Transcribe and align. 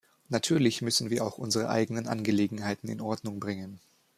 Natürlich 0.29 0.81
müssen 0.81 1.11
wir 1.11 1.23
auch 1.23 1.37
unsere 1.37 1.69
eigenen 1.69 2.07
Angelegenheiten 2.07 2.89
in 2.89 3.01
Ordnung 3.01 3.39
bringen. 3.39 3.79